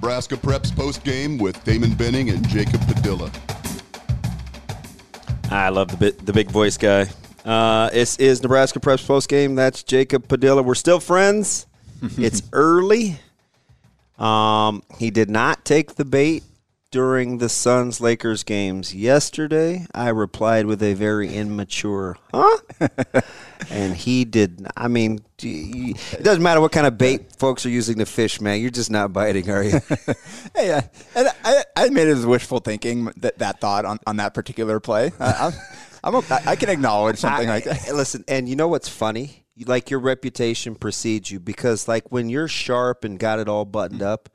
[0.00, 3.30] Nebraska Preps post game with Damon Benning and Jacob Padilla.
[5.50, 7.06] I love the bit, the big voice guy.
[7.44, 9.56] Uh, this is Nebraska Preps post game.
[9.56, 10.62] That's Jacob Padilla.
[10.62, 11.66] We're still friends.
[12.16, 13.20] it's early.
[14.18, 16.44] Um, he did not take the bait
[16.90, 19.86] during the Suns Lakers games yesterday.
[19.94, 22.58] I replied with a very immature, huh?
[23.70, 24.66] and he did.
[24.76, 28.60] I mean, it doesn't matter what kind of bait folks are using to fish, man.
[28.60, 29.80] You're just not biting, are you?
[30.56, 30.82] hey, uh,
[31.14, 34.80] and I, I admit it was wishful thinking that that thought on, on that particular
[34.80, 35.12] play.
[35.20, 35.52] I,
[36.02, 37.94] I'm, I'm, I can acknowledge something I, like that.
[37.94, 39.44] Listen, and you know what's funny?
[39.64, 44.02] Like your reputation precedes you because, like, when you're sharp and got it all buttoned
[44.02, 44.30] up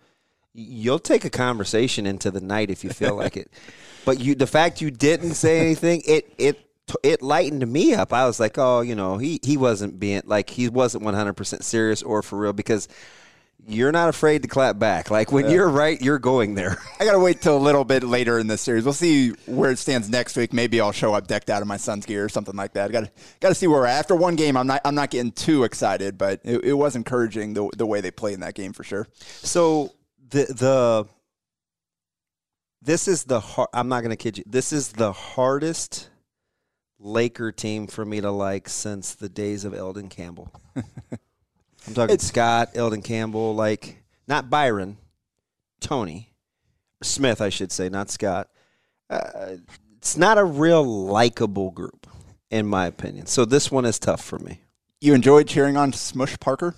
[0.55, 3.51] you'll take a conversation into the night if you feel like it.
[4.05, 6.59] But you, the fact you didn't say anything, it it
[7.03, 8.13] it lightened me up.
[8.13, 11.33] I was like, oh, you know, he he wasn't being like he wasn't one hundred
[11.33, 12.87] percent serious or for real because
[13.67, 15.09] you're not afraid to clap back.
[15.09, 15.51] Like when yeah.
[15.51, 16.77] you're right, you're going there.
[16.99, 18.83] I gotta wait till a little bit later in the series.
[18.83, 20.53] We'll see where it stands next week.
[20.53, 22.89] Maybe I'll show up decked out in my Suns gear or something like that.
[22.89, 23.97] I Got to got to see where we're at.
[23.97, 27.55] After one game, I'm not I'm not getting too excited, but it, it was encouraging
[27.55, 29.07] the the way they played in that game for sure.
[29.15, 29.94] So
[30.29, 31.07] the the
[32.81, 34.43] this is the hard, I'm not going to kid you.
[34.45, 36.09] This is the hardest
[36.99, 40.51] Laker team for me to like since the days of Elden Campbell.
[40.75, 44.97] I'm talking it's, Scott, Elden Campbell, like not Byron,
[45.79, 46.35] Tony
[47.03, 48.49] Smith, I should say, not Scott.
[49.09, 49.57] Uh,
[49.97, 52.07] it's not a real likable group,
[52.49, 53.25] in my opinion.
[53.25, 54.61] So this one is tough for me.
[55.01, 56.75] You enjoyed cheering on Smush Parker?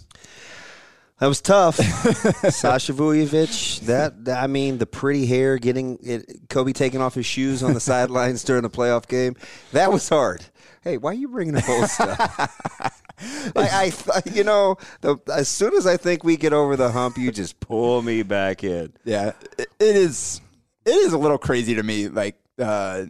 [1.19, 1.75] That was tough.
[2.53, 7.25] Sasha Vujacic, that, that, I mean, the pretty hair, getting it, Kobe taking off his
[7.25, 9.35] shoes on the sidelines during a playoff game.
[9.71, 10.45] That was hard.
[10.83, 13.03] Hey, why are you bringing up old stuff?
[13.55, 17.17] I, I, you know, the, as soon as I think we get over the hump,
[17.17, 18.93] you just pull me back in.
[19.03, 20.39] Yeah, it, it is.
[20.85, 23.05] It is a little crazy to me, like uh,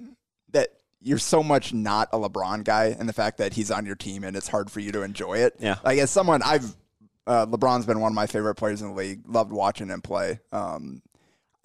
[0.54, 0.70] that
[1.02, 4.24] you're so much not a LeBron guy, and the fact that he's on your team
[4.24, 5.56] and it's hard for you to enjoy it.
[5.60, 6.74] Yeah, like as someone I've
[7.28, 9.22] uh, LeBron's been one of my favorite players in the league.
[9.28, 10.40] Loved watching him play.
[10.52, 11.02] Um,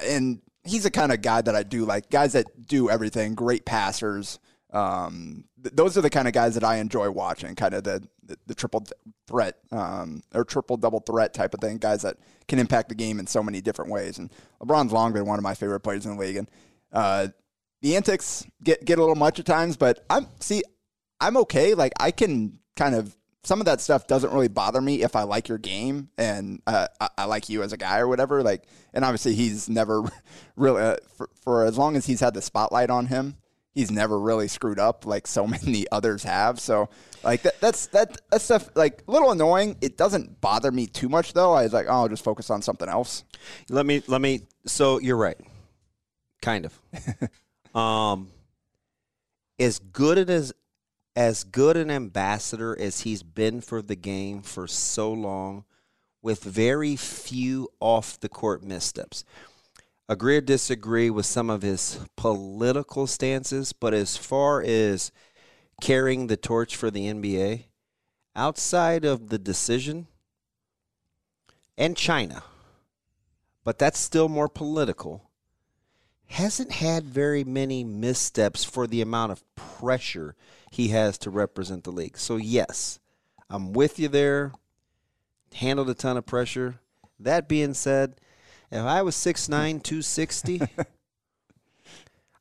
[0.05, 2.11] and he's the kind of guy that I do like.
[2.11, 4.41] Guys that do everything, great passers.
[4.73, 7.55] Um, th- those are the kind of guys that I enjoy watching.
[7.55, 8.85] Kind of the, the, the triple
[9.29, 11.79] threat um, or triple double threat type of thing.
[11.79, 12.17] Guys that
[12.49, 14.19] can impact the game in so many different ways.
[14.19, 14.31] And
[14.61, 16.37] LeBron's long been one of my favorite players in the league.
[16.37, 16.51] And
[16.93, 17.29] uh,
[17.83, 20.63] the antics get get a little much at times, but I'm see,
[21.21, 21.75] I'm okay.
[21.75, 25.25] Like I can kind of some of that stuff doesn't really bother me if I
[25.25, 28.43] like your game and uh, I, I, like you as a guy or whatever.
[28.43, 28.65] Like,
[28.95, 30.03] and obviously he's never
[30.57, 33.37] really uh, for, for, as long as he's had the spotlight on him,
[33.75, 36.61] he's never really screwed up like so many others have.
[36.61, 36.89] So,
[37.25, 39.77] like that, that's that that stuff like a little annoying.
[39.81, 41.53] It doesn't bother me too much though.
[41.53, 43.25] I was like, oh, I'll just focus on something else.
[43.69, 44.43] Let me let me.
[44.67, 45.39] So you're right,
[46.41, 47.75] kind of.
[47.77, 48.29] um,
[49.59, 50.53] as good as
[51.15, 55.65] as good an ambassador as he's been for the game for so long,
[56.23, 59.25] with very few off the court missteps.
[60.09, 65.11] Agree or disagree with some of his political stances, but as far as
[65.81, 67.65] carrying the torch for the NBA,
[68.37, 70.07] outside of the decision
[71.77, 72.43] and China,
[73.65, 75.31] but that's still more political,
[76.27, 80.35] hasn't had very many missteps for the amount of pressure
[80.73, 82.17] he has to represent the league.
[82.17, 82.99] So, yes,
[83.51, 84.53] I'm with you there.
[85.53, 86.81] Handled a ton of pressure.
[87.21, 88.15] That being said,
[88.71, 89.51] if I was 6'9,
[89.83, 90.63] 260,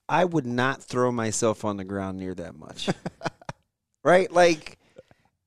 [0.08, 2.90] I would not throw myself on the ground near that much.
[4.04, 4.32] right?
[4.32, 4.80] Like,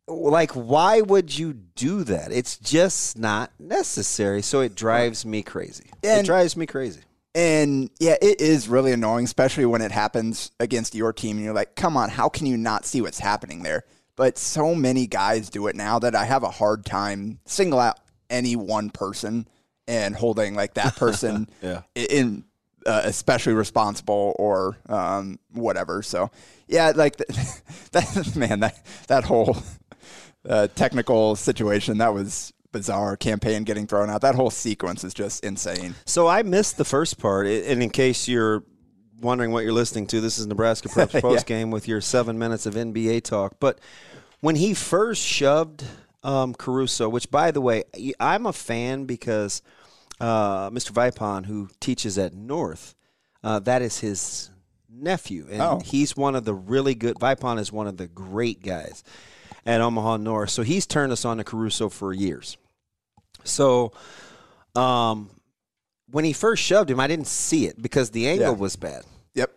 [0.06, 2.32] like why would you do that?
[2.32, 4.42] It's just not necessary.
[4.42, 5.90] So it drives me crazy.
[6.02, 7.00] And, it drives me crazy.
[7.34, 11.54] And yeah, it is really annoying, especially when it happens against your team and you're
[11.54, 13.84] like, come on, how can you not see what's happening there?
[14.16, 17.98] But so many guys do it now that I have a hard time single out
[18.30, 19.48] any one person
[19.88, 21.82] and holding like that person yeah.
[21.94, 22.44] in
[22.86, 26.02] uh, especially responsible or um, whatever.
[26.02, 26.30] So
[26.68, 27.16] yeah, like
[27.92, 29.56] that man, that that whole
[30.48, 34.20] uh, technical situation that was bizarre Cam Payne getting thrown out.
[34.20, 35.94] That whole sequence is just insane.
[36.04, 38.64] So I missed the first part, and in case you're
[39.22, 42.66] wondering what you're listening to, this is Nebraska Preps post game with your seven minutes
[42.66, 43.54] of NBA talk.
[43.60, 43.78] But
[44.40, 45.84] when he first shoved
[46.22, 47.84] um, Caruso, which by the way,
[48.20, 49.62] I'm a fan because
[50.20, 50.90] uh, Mr.
[50.92, 52.94] Vipon, who teaches at North,
[53.42, 54.50] uh, that is his
[54.90, 55.80] nephew, and Oh.
[55.84, 57.16] he's one of the really good.
[57.16, 59.04] Vipon is one of the great guys
[59.66, 62.56] at Omaha North, so he's turned us on to Caruso for years.
[63.44, 63.92] So,
[64.74, 65.30] um,
[66.10, 68.58] when he first shoved him, I didn't see it because the angle Yeah.
[68.60, 69.04] was bad.
[69.34, 69.50] Yep.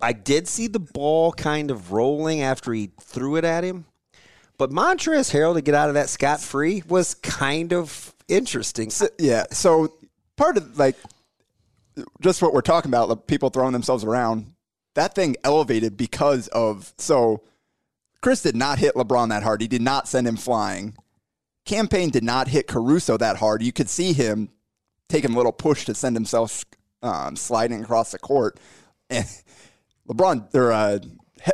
[0.00, 3.84] I did see the ball kind of rolling after he threw it at him,
[4.56, 8.90] but Montrezl Harrell to get out of that scot free was kind of interesting.
[8.90, 9.44] So- yeah.
[9.52, 9.92] So
[10.36, 10.96] part of like
[12.20, 14.52] just what we're talking about, like people throwing themselves around.
[14.94, 17.42] That thing elevated because of so
[18.20, 19.60] Chris did not hit LeBron that hard.
[19.60, 20.96] He did not send him flying.
[21.68, 23.62] Cam Payne did not hit Caruso that hard.
[23.62, 24.48] You could see him
[25.10, 26.64] taking a little push to send himself
[27.02, 28.58] um, sliding across the court.
[29.10, 29.26] And
[30.08, 30.98] LeBron or uh,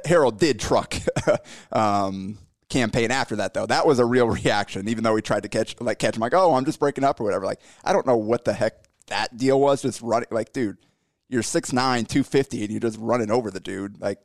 [0.07, 0.95] Harrell did truck
[1.73, 2.39] um,
[2.69, 3.67] Cam Payne after that though.
[3.67, 6.33] That was a real reaction, even though he tried to catch like catch him like,
[6.33, 7.45] oh, I'm just breaking up or whatever.
[7.45, 8.75] Like I don't know what the heck
[9.09, 9.83] that deal was.
[9.83, 10.79] Just running like, dude,
[11.29, 14.01] you're 6'9", 250, and you're just running over the dude.
[14.01, 14.21] Like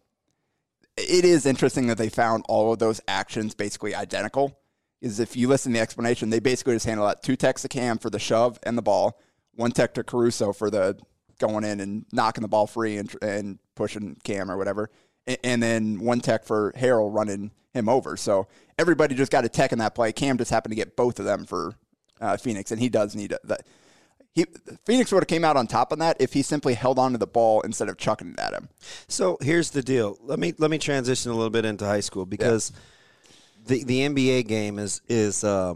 [0.97, 4.58] it is interesting that they found all of those actions basically identical.
[5.01, 7.69] Is if you listen to the explanation, they basically just handle that two techs to
[7.69, 9.19] Cam for the shove and the ball,
[9.55, 10.97] one tech to Caruso for the
[11.39, 14.89] going in and knocking the ball free and, and pushing Cam or whatever,
[15.25, 18.17] and, and then one tech for Harrell running him over.
[18.17, 18.47] So
[18.77, 20.11] everybody just got a tech in that play.
[20.11, 21.75] Cam just happened to get both of them for
[22.19, 23.61] uh, Phoenix, and he does need that.
[24.33, 24.45] He
[24.85, 27.17] Phoenix would have came out on top on that if he simply held on to
[27.17, 28.69] the ball instead of chucking it at him.
[29.07, 30.17] So here's the deal.
[30.21, 32.71] Let me let me transition a little bit into high school because
[33.69, 35.75] the the NBA game is is uh,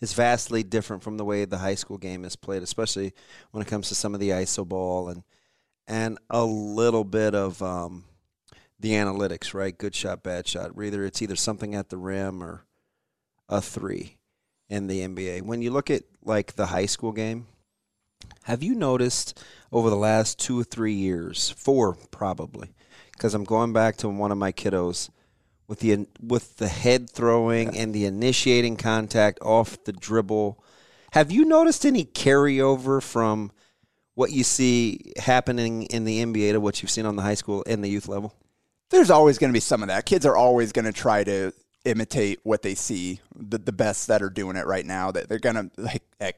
[0.00, 3.12] is vastly different from the way the high school game is played, especially
[3.50, 5.24] when it comes to some of the ISO ball and
[5.88, 8.04] and a little bit of um,
[8.78, 9.76] the analytics, right?
[9.76, 10.72] Good shot, bad shot.
[10.80, 12.64] Either it's either something at the rim or
[13.48, 14.18] a three
[14.68, 15.42] in the NBA.
[15.42, 17.46] When you look at like the high school game,
[18.44, 19.42] have you noticed
[19.72, 22.74] over the last two or three years, four probably,
[23.12, 25.08] because I'm going back to one of my kiddos
[25.66, 30.62] with the with the head throwing and the initiating contact off the dribble.
[31.12, 33.52] Have you noticed any carryover from
[34.14, 37.64] what you see happening in the NBA to what you've seen on the high school
[37.66, 38.34] and the youth level?
[38.94, 40.06] there's always going to be some of that.
[40.06, 41.52] Kids are always going to try to
[41.84, 45.10] imitate what they see the, the best that are doing it right now.
[45.10, 45.70] That they're going to
[46.20, 46.36] like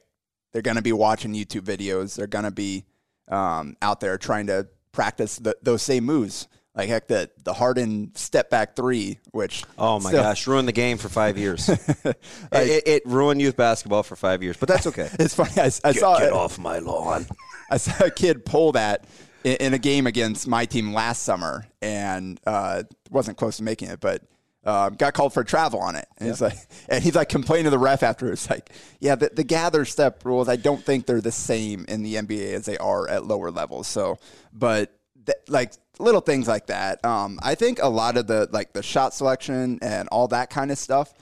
[0.51, 2.15] they're going to be watching YouTube videos.
[2.15, 2.85] They're going to be
[3.27, 6.47] um, out there trying to practice the, those same moves.
[6.77, 10.71] Like heck, the the Harden step back three, which Oh my still- gosh, ruined the
[10.73, 11.67] game for five years.
[11.69, 12.15] it,
[12.51, 15.09] it, it ruined youth basketball for five years, but that's okay.
[15.19, 15.51] It's funny.
[15.57, 17.25] I, I saw Get off my lawn.
[17.71, 19.05] I saw a kid pull that
[19.43, 23.89] in, in a game against my team last summer, and uh, wasn't close to making
[23.89, 24.21] it, but
[24.63, 26.07] um, got called for travel on it.
[26.17, 26.57] And he's like,
[26.89, 28.31] and he's like complaining to the ref after.
[28.31, 28.69] It's like,
[28.99, 30.47] yeah, the, the gather step rules.
[30.49, 33.87] I don't think they're the same in the NBA as they are at lower levels.
[33.87, 34.19] So,
[34.53, 34.93] but
[35.27, 37.05] th- like little things like that.
[37.05, 40.71] Um, I think a lot of the like the shot selection and all that kind
[40.71, 41.13] of stuff.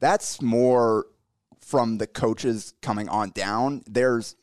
[0.00, 1.06] That's more
[1.60, 3.82] from the coaches coming on down.
[3.86, 4.36] There's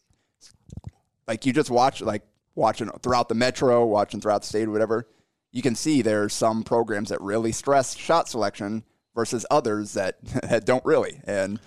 [1.28, 2.24] like you just watch like
[2.56, 5.08] watching throughout the metro, watching throughout the state, whatever,
[5.52, 8.84] you can see there's some programs that really stress shot selection
[9.16, 11.22] versus others that, that don't really.
[11.26, 11.60] And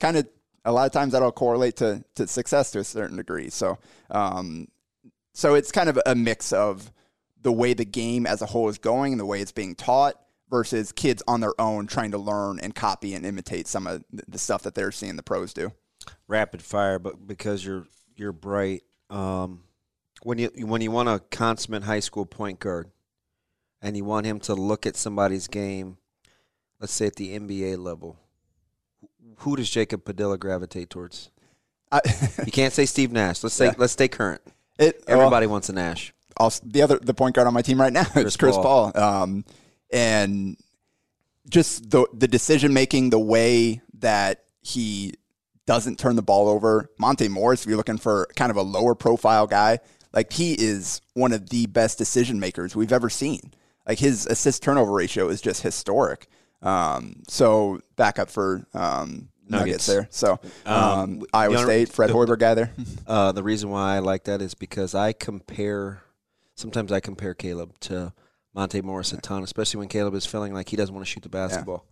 [0.00, 0.28] kind of
[0.64, 3.50] a lot of times that'll correlate to, to success to a certain degree.
[3.50, 3.78] So,
[4.10, 4.68] um,
[5.36, 6.90] so it's kind of a mix of
[7.42, 10.14] the way the game as a whole is going and the way it's being taught
[10.48, 14.38] versus kids on their own trying to learn and copy and imitate some of the-
[14.38, 15.72] stuff that they're seeing the pros do.
[16.26, 19.62] rapid fire, but because you're you're bright, um,
[20.22, 22.90] when you when you want a consummate high school point guard,
[23.82, 25.98] and you want him to look at somebody's game,
[26.80, 28.16] let's say at the NBA level,
[29.38, 31.30] who does Jacob Padilla gravitate towards?
[31.92, 32.00] I,
[32.44, 33.42] You can't say Steve Nash.
[33.44, 33.74] Let's say Yeah.
[33.76, 34.40] let's stay current.
[34.78, 36.12] It, well, Everybody wants a Nash.
[36.36, 38.92] also the other the point guard on my team right now is Chris Chris Paul.
[38.92, 39.02] Paul.
[39.02, 39.44] Um,
[39.92, 40.56] and
[41.48, 45.14] just the the decision making, the way that he
[45.66, 46.90] doesn't turn the ball over.
[46.98, 49.78] Monte Morris, if you're looking for kind of a lower profile guy,
[50.12, 53.52] like he is one of the best decision makers we've ever seen.
[53.86, 56.28] Like his assist turnover ratio is just historic.
[56.62, 59.86] Um, so backup for um, Nuggets.
[59.86, 59.86] Nuggets.
[59.86, 60.08] there.
[60.10, 62.72] So um, the Iowa State, Fred the- Hoiberg guy there.
[63.06, 66.02] Uh, the reason why I like that is because I compare.
[66.56, 68.12] Sometimes I compare Caleb to
[68.52, 71.22] Monte Morris a ton, especially when Caleb is feeling like he doesn't want to shoot
[71.22, 71.84] the basketball.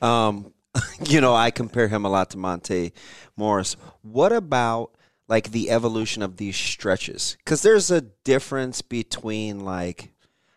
[0.00, 0.54] Um,
[1.06, 2.92] you know, I compare him a lot to Monte
[3.36, 3.76] Morris.
[4.02, 4.92] What about
[5.28, 7.36] like the evolution of these stretches?
[7.44, 10.12] Because there's a difference between like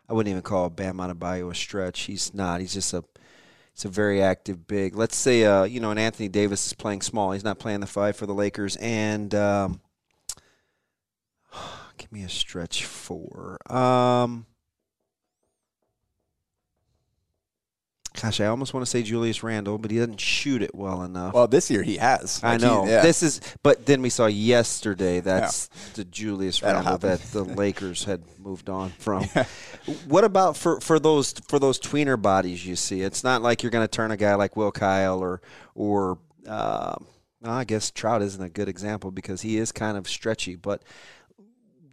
[0.07, 2.01] I wouldn't even call Bam Adebayo a stretch.
[2.01, 2.61] He's not.
[2.61, 3.03] He's just a
[3.73, 4.95] it's a very active big.
[4.95, 7.31] Let's say uh, you know, and Anthony Davis is playing small.
[7.31, 8.75] He's not playing the five for the Lakers.
[8.77, 9.81] And um,
[11.97, 13.57] give me a stretch four.
[13.71, 14.45] Um,
[18.21, 21.33] Gosh, I almost want to say Julius Randle, but he doesn't shoot it well enough.
[21.33, 22.41] Well, this year he has.
[22.43, 22.85] I Like, he- know.
[22.85, 23.01] yeah.
[23.01, 27.09] This is, but then we saw yesterday that's the Julius That'll Randle happen.
[27.09, 29.25] that the Lakers had moved on from.
[30.07, 33.01] What about for, for those for those tweener bodies you see?
[33.01, 35.41] It's not like you're going to turn a guy like Will Kyle or
[35.73, 36.95] or uh,
[37.43, 40.83] I guess Trout isn't a good example because he is kind of stretchy, but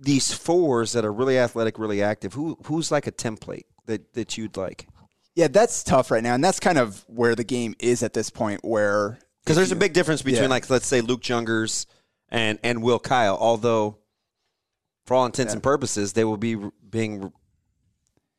[0.01, 2.35] these fours that are really athletic, really active.
[2.35, 4.87] Who who's like a template that that you'd like?
[5.39, 8.29] Yeah, that's tough right now, and that's kind of where the game is at this
[8.29, 8.65] point.
[8.65, 10.49] Where Because there's a big difference between, Yeah.
[10.49, 11.87] like, let's say Luke Jungers
[12.29, 13.39] and and Will Kyle.
[13.41, 13.99] Although,
[15.07, 17.31] for all intents and purposes, they will be re- being re-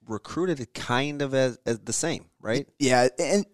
[0.10, 2.68] recruited kind of as, as the same, right?
[2.80, 3.46] Yeah, and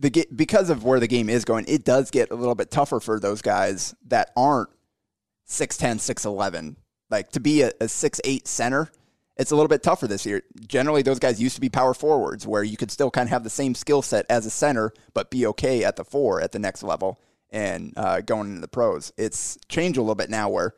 [0.00, 2.98] the because of where the game is going, it does get a little bit tougher
[2.98, 4.70] for those guys that aren't
[5.48, 6.74] 6'10", 6'11".
[7.08, 8.90] Like to be a, a 6'8 center,
[9.40, 10.42] it's a little bit tougher this year.
[10.68, 13.42] Generally, those guys used to be power forwards where you could still kind of have
[13.42, 16.58] the same skill set as a center, but be okay at the four at the
[16.58, 17.18] next level
[17.48, 19.14] and uh, going into the pros.
[19.16, 20.74] It's changed a little bit now where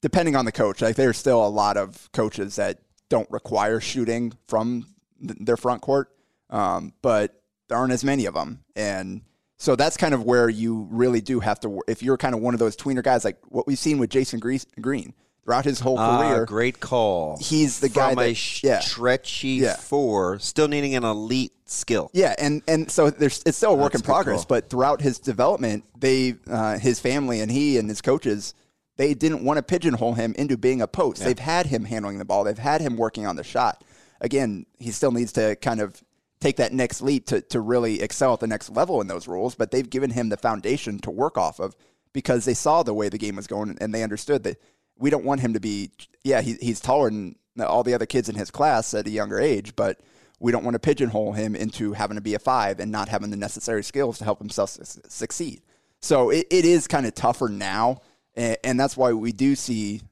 [0.00, 2.78] depending on the coach, like there's still a lot of coaches that
[3.08, 4.86] don't require shooting from
[5.20, 6.14] th- their front court,
[6.50, 9.22] um, but there aren't as many of them, and
[9.56, 11.80] so that's kind of where you really do have to.
[11.88, 14.38] If you're kind of one of those tweener guys, like what we've seen with Jason
[14.38, 15.14] Green
[15.44, 17.38] throughout his whole Ah, career, great call.
[17.40, 18.80] He's the guy From a that- sh- yeah.
[18.80, 19.76] stretchy Yeah.
[19.76, 22.10] four, still needing an elite skill.
[22.12, 24.38] Yeah, and and so there's it's still a work That's in progress.
[24.40, 24.46] call.
[24.48, 28.54] But throughout his development, they uh, his family and he and his coaches
[28.96, 31.24] they didn't want to pigeonhole him into being a post.
[31.24, 32.44] They've had him handling the ball.
[32.44, 33.82] They've had him working on the shot.
[34.20, 36.00] Again, he still needs to kind of
[36.40, 39.54] take that next leap to to really excel at the next level in those roles.
[39.56, 41.74] But they've given him the foundation to work off of
[42.12, 44.58] because they saw the way the game was going and they understood that
[44.98, 45.90] we don't want him to be.
[46.22, 49.38] Yeah, he, he's taller than all the other kids in his class at a younger
[49.38, 50.00] age, but
[50.40, 53.30] we don't want to pigeonhole him into having to be a five and not having
[53.30, 55.62] the necessary skills to help himself su- succeed.
[56.00, 58.00] So it, it is kind of tougher now,
[58.34, 60.02] and, and that's why we do see,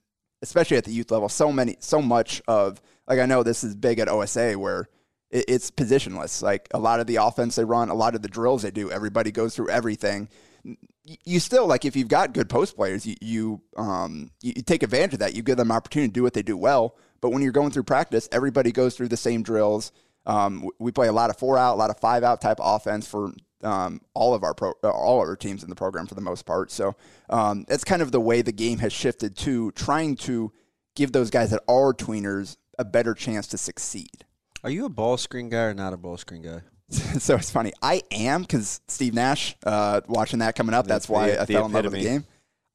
[0.41, 3.75] especially at the youth level, so many, so much of like I know this is
[3.75, 4.89] big at OSA where
[5.31, 6.43] it, it's positionless.
[6.43, 8.91] Like a lot of the offense they run, a lot of the drills they do,
[8.91, 10.29] everybody goes through everything.
[11.25, 15.15] You still like if you've got good post players, you you um you take advantage
[15.15, 15.35] of that.
[15.35, 16.97] You give them opportunity to do what they do well.
[17.21, 19.93] But when you're going through practice, everybody goes through the same drills.
[20.27, 23.09] Um, we play a lot of four out, a lot of five out type offense
[23.09, 26.15] for um, all of our pro, uh, all of our teams in the program for
[26.15, 26.71] the most part.
[26.71, 26.97] So
[27.31, 30.53] um, that's kind of the way the game has shifted to trying to
[30.95, 34.25] give those guys that are tweeners a better chance to succeed.
[34.65, 36.63] Are you a ball screen guy or not a ball screen guy?
[37.19, 37.73] so it's funny.
[37.83, 41.53] I am because Steve Nash, uh, watching that coming up, that's why the- I the
[41.55, 42.25] fell in love with the game.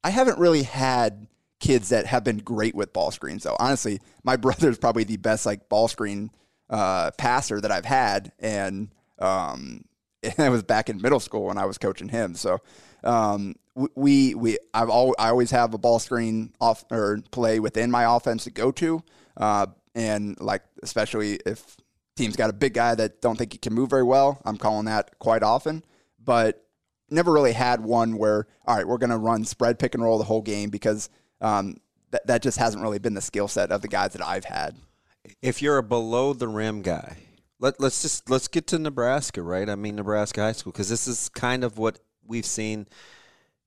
[0.03, 1.27] I haven't really had
[1.59, 3.55] kids that have been great with ball screens, though.
[3.59, 6.31] Honestly, my brother's probably the best like ball screen
[6.69, 9.85] uh, passer that I've had, and um,
[10.23, 12.35] it was back in middle school when I was coaching him.
[12.35, 12.59] So
[13.03, 13.55] um,
[13.95, 18.15] we we I've al- I always have a ball screen off or play within my
[18.15, 19.03] offense to go to,
[19.37, 21.77] uh, and like especially if
[22.17, 24.85] team's got a big guy that don't think he can move very well, I'm calling
[24.85, 25.83] that quite often,
[26.23, 26.63] but
[27.09, 30.17] never really had one where all right we're going to run spread pick and roll
[30.17, 31.09] the whole game because
[31.41, 31.77] um,
[32.11, 34.75] that that just hasn't really been the skill set of the guys that I've had.
[35.41, 37.17] if you're a below the rim guy,
[37.59, 39.69] let, let's just let's get to Nebraska, right?
[39.69, 42.87] I mean Nebraska high school because this is kind of what we've seen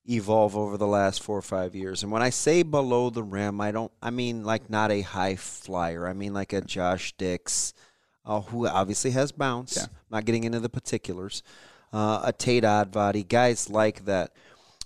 [0.09, 2.03] evolve over the last four or five years.
[2.03, 5.37] And when I say below the rim, I don't I mean like not a high
[5.37, 6.07] flyer.
[6.07, 7.75] I mean like a Josh Dix,
[8.25, 9.77] uh, who obviously has bounce.
[9.77, 9.87] Yeah.
[10.11, 11.43] Not getting into the particulars.
[11.93, 14.33] Uh, a Tate Oddbody, guys like that.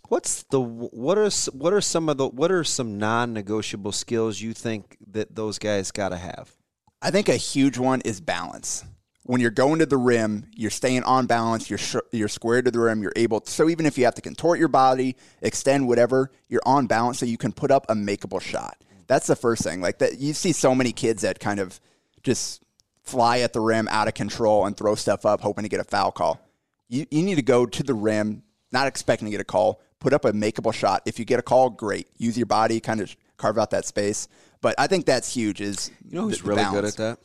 [0.08, 4.52] What's the what are what are some of the what are some non-negotiable skills you
[4.52, 6.52] think that those guys got to have?
[7.00, 8.84] I think a huge one is balance.
[9.24, 11.70] When you're going to the rim, you're staying on balance.
[11.70, 13.02] You're sh- you're square to the rim.
[13.02, 13.40] You're able.
[13.40, 17.18] To, so even if you have to contort your body, extend whatever, you're on balance,
[17.18, 18.76] so you can put up a makeable shot.
[19.06, 19.80] That's the first thing.
[19.80, 21.80] Like that, you see so many kids that kind of
[22.22, 22.63] just
[23.04, 25.84] fly at the rim out of control and throw stuff up, hoping to get a
[25.84, 26.40] foul call.
[26.88, 28.42] You you need to go to the rim,
[28.72, 29.80] not expecting to get a call.
[30.00, 31.02] Put up a makeable shot.
[31.06, 32.08] If you get a call, great.
[32.18, 34.28] Use your body, kind of carve out that space.
[34.60, 35.60] But I think that's huge.
[35.60, 37.18] Is You know who's the- the really good at that?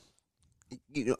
[0.94, 1.16] You know,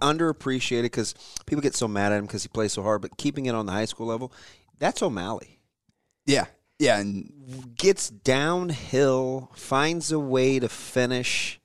[0.00, 1.14] underappreciated because
[1.46, 3.02] people get so mad at him because he plays so hard.
[3.02, 4.32] But keeping it on the high school level,
[4.78, 5.60] that's O'Malley.
[6.26, 6.46] Yeah,
[6.78, 7.32] yeah, and
[7.76, 11.57] Gets downhill, finds a way to finish.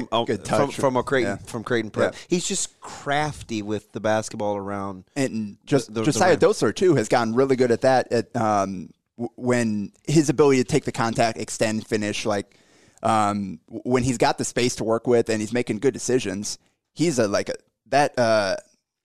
[0.00, 0.76] From, good from, touch.
[0.76, 1.46] from a Creighton Yeah.
[1.50, 2.18] from Creighton Prep, Yeah.
[2.28, 5.04] he's just crafty with the basketball around.
[5.16, 6.40] and just The- the- the Josiah rim.
[6.40, 8.10] Dotzler too has gotten really good at that.
[8.12, 12.56] At um, w- when his ability to take the contact, extend, finish, like
[13.02, 16.58] um, when he's got the space to work with and he's making good decisions,
[16.94, 17.54] he's a like a,
[17.86, 18.18] that.
[18.18, 18.56] Uh,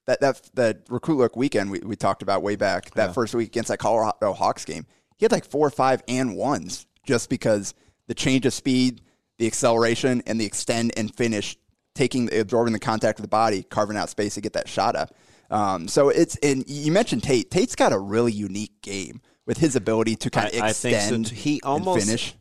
[0.06, 3.50] that that that recruit look weekend we, we talked about way back that first week
[3.50, 4.86] against that Colorado Hawks game,
[5.18, 7.74] he had like four, or five, and ones just because
[8.08, 9.02] the change of speed,
[9.38, 11.58] the acceleration, and the extend and finish,
[11.96, 15.14] taking absorbing the contact of the body, carving out space to get that shot up.
[15.50, 17.50] Um, so it's and you mentioned Tate.
[17.50, 20.96] Tate's got a really unique game with his ability to kind of I- I think
[20.96, 21.36] so, extend too.
[21.36, 22.36] He and almost- finish.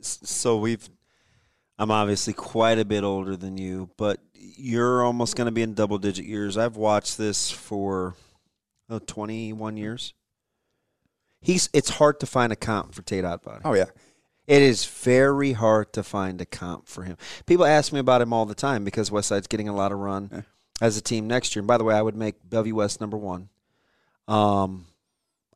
[0.00, 0.88] so we've
[1.78, 5.74] I'm obviously quite a bit older than you, but you're almost going to be in
[5.74, 6.56] double digit years.
[6.56, 8.14] I've watched this for
[8.90, 10.14] oh, 21 years.
[11.40, 13.62] He's it's hard to find a comp for Tate Oddbody.
[13.64, 13.86] Oh yeah,
[14.46, 17.16] It is very hard to find a comp for him.
[17.46, 20.44] People ask me about him all the time because Westside's getting a lot of run
[20.80, 21.60] as a team next year.
[21.60, 23.50] And by the way, I would make Bellevue West number one.
[24.26, 24.86] Um,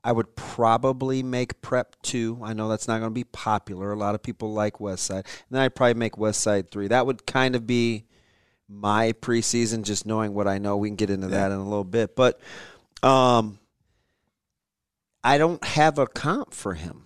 [0.04, 2.38] I would probably make Prep two.
[2.42, 3.90] I know that's not going to be popular.
[3.90, 5.24] A lot of people like Westside.
[5.24, 6.86] And then I'd probably make Westside three.
[6.86, 8.04] That would kind of be
[8.68, 10.76] my preseason, just knowing what I know.
[10.76, 12.14] We can get into that in a little bit.
[12.14, 12.40] But
[13.02, 13.58] um,
[15.24, 17.05] I don't have a comp for him.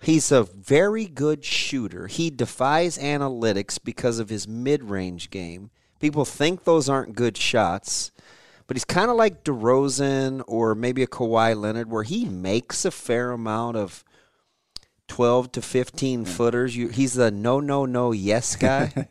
[0.00, 2.06] He he's a very good shooter.
[2.06, 5.70] He defies analytics because of his mid-range game.
[5.98, 8.10] People think those aren't good shots,
[8.66, 12.90] but he's kind of like DeRozan or maybe a Kawhi Leonard, where he makes a
[12.90, 14.04] fair amount of
[15.06, 16.74] twelve to fifteen footers.
[16.76, 19.08] You, he's the no, no, no, yes guy.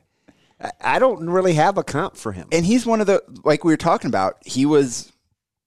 [0.82, 2.48] I don't really have a comp for him.
[2.52, 4.38] and he's one of the like we were talking about.
[4.46, 5.12] He was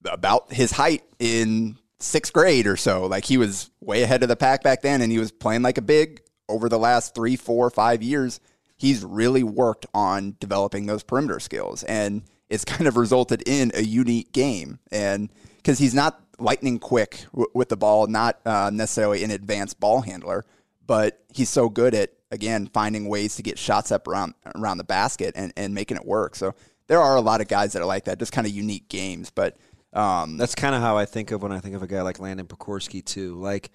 [0.04, 3.06] about his height in sixth grade or so.
[3.06, 5.78] Like he was way ahead of the pack back then, and he was playing like
[5.78, 8.40] a big over the last three, four, five years.
[8.76, 13.82] He's really worked on developing those perimeter skills, and it's kind of resulted in a
[13.82, 14.78] unique game.
[14.90, 19.78] And because he's not lightning quick w- with the ball, not uh, necessarily an advanced
[19.78, 20.44] ball handler,
[20.86, 24.84] but he's so good at again finding ways to get shots up around around the
[24.84, 26.34] basket and, and making it work.
[26.34, 26.54] So
[26.88, 29.30] there are a lot of guys that are like that, just kind of unique games.
[29.30, 29.56] But
[29.92, 32.18] um, That's kind of how I think of when I think of a guy like
[32.20, 33.34] Landon Pokorski too.
[33.36, 33.70] Like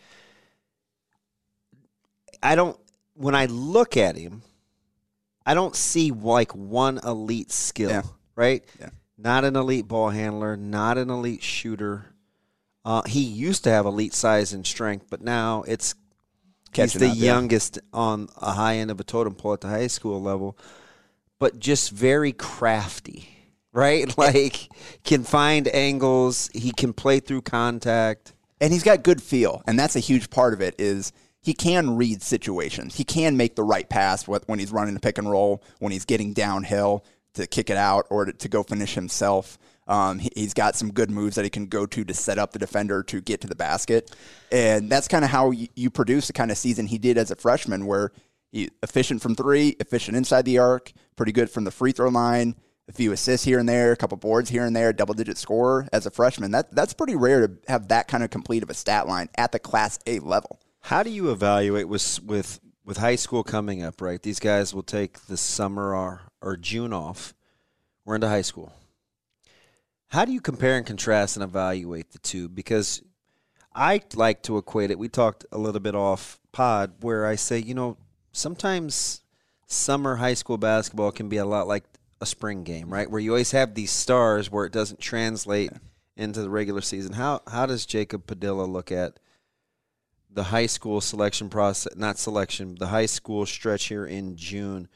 [2.41, 2.77] I don't
[3.15, 4.41] when I look at him,
[5.45, 8.03] I don't see like one elite skill, Yeah.
[8.36, 8.63] right?
[8.80, 8.89] Yeah.
[9.17, 12.06] Not an elite ball handler, not an elite shooter.
[12.86, 15.95] Uh, he used to have elite size and strength, but now it's
[16.73, 17.25] Catching he's the up, yeah.
[17.34, 20.58] youngest on a high end of a totem pole at the high school level,
[21.39, 23.27] but just very crafty,
[23.78, 24.13] right?
[24.18, 24.70] Like
[25.04, 26.50] can find angles.
[26.54, 28.34] He can play through contact.
[28.60, 30.76] and he's got good feel, and that's a huge part of it.
[30.80, 32.96] Is he can read situations.
[32.96, 36.04] He can make the right pass when he's running a pick and roll, when he's
[36.04, 39.60] getting downhill to kick it out or to, go finish himself.
[39.88, 42.52] Um, he, he's got some good moves that he can go to to set up
[42.52, 44.13] the defender to get to the basket,
[44.52, 47.30] and that's kind of how you, you produce the kind of season he did as
[47.30, 48.12] a freshman, where
[48.52, 52.56] he efficient from three, efficient inside the arc, pretty good from the free throw line,
[52.88, 55.88] a few assists here and there, a couple boards here and there, double digit scorer
[55.91, 56.52] as a freshman.
[56.52, 59.52] That that's pretty rare to have that kind of complete of a stat line at
[59.52, 60.60] the Class A level.
[60.82, 64.02] How do you evaluate with with with high school coming up?
[64.02, 67.34] Right, these guys will take the summer or or June off.
[68.06, 68.73] We're into high school.
[70.10, 72.47] How do you compare and contrast and evaluate the two?
[72.47, 73.02] Because
[73.76, 74.97] I like to equate it.
[74.97, 77.97] We talked a little bit off pod where I say, you know,
[78.32, 79.21] sometimes
[79.65, 81.84] summer high school basketball can be a lot like
[82.21, 83.10] a spring game, right?
[83.10, 85.71] Where you always have these stars where it doesn't translate
[86.15, 87.13] into the regular season.
[87.13, 89.19] How how does Jacob Padilla look at
[90.30, 94.88] the high school selection process, not selection, the high school stretch here in June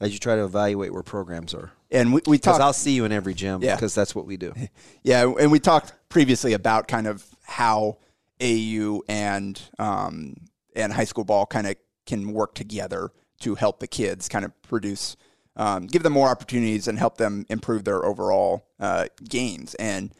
[0.00, 1.72] as you try to evaluate where programs are?
[1.90, 3.74] And we, we Because talked I'll see you in every gym Yeah.
[3.74, 4.52] because that's what we do.
[5.02, 7.98] Yeah, and we talked previously about kind of how
[8.42, 10.34] AU and um,
[10.76, 13.10] and high school ball kind of can work together
[13.40, 15.16] to help the kids kind of produce,
[15.58, 19.74] um, give them more opportunities and help them improve their overall uh, gains.
[19.74, 20.14] And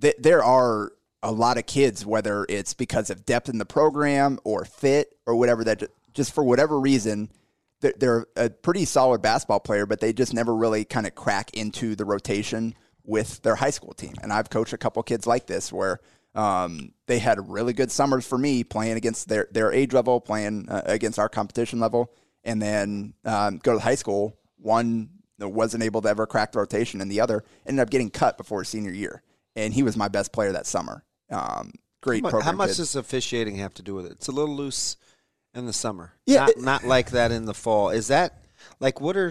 [0.00, 0.92] th- there are
[1.22, 5.36] a lot of kids, whether it's because of depth in the program or fit or
[5.36, 7.30] whatever, that just for whatever reason,
[7.80, 11.50] they're, they're a pretty solid basketball player, but they just never really kind of crack
[11.54, 14.14] into the rotation with their high school team.
[14.22, 16.00] And I've coached a couple kids like this where
[16.34, 20.68] um, they had really good summers for me playing against their, their age level, playing
[20.70, 22.12] uh, against our competition level,
[22.44, 24.38] and then um, go to high school.
[24.58, 28.38] One wasn't able to ever crack the rotation, and the other ended up getting cut
[28.38, 29.22] before senior year,
[29.54, 31.04] and he was my best player that summer.
[31.30, 32.46] Um, great How mu- program.
[32.46, 34.12] How much does officiating have to do with it?
[34.12, 34.96] It's a little loose
[35.54, 36.12] in the summer.
[36.26, 37.90] Yeah, not, it- not like that in the fall.
[37.90, 38.38] Is that
[38.80, 39.28] like what are?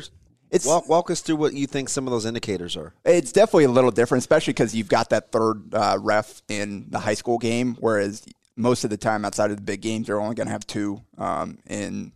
[0.52, 2.94] It's- walk, walk us through what you think some of those indicators are.
[3.04, 7.00] It's definitely a little different, especially because you've got that third uh, ref in the
[7.00, 8.24] high school game, whereas
[8.56, 11.02] most of the time outside of the big games, you're only going to have two
[11.18, 12.14] um, in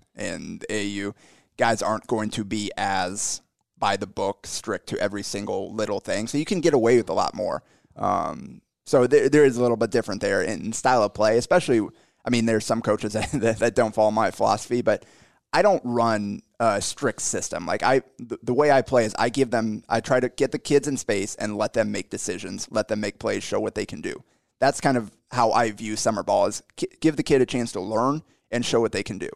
[0.69, 1.13] AU.
[1.60, 3.41] Guys aren't going to be as
[3.78, 7.10] by the book, strict to every single little thing, so you can get away with
[7.10, 7.63] a lot more.
[7.98, 11.86] Um, so there, there is a little bit different there in style of play, especially.
[12.24, 15.04] I mean, there's some coaches that, that, don't follow my philosophy, but
[15.52, 17.65] I don't run a strict system.
[17.65, 20.54] Like I, the, the way I play is I give them, I try to get
[20.54, 23.76] the kids in space and let them make decisions, let them make plays, show what
[23.76, 24.24] they can do.
[24.60, 26.63] That's kind of how I view summer ball is
[27.02, 29.30] give the kid a chance to learn and show what they can do.